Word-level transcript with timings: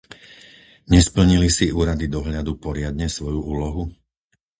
Nesplnili 0.93 1.45
si 1.57 1.65
úrady 1.81 2.05
dohľadu 2.15 2.51
poriadne 2.65 3.05
svoju 3.15 3.37
úlohu? 3.53 3.83